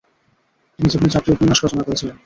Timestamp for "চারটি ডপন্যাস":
1.13-1.59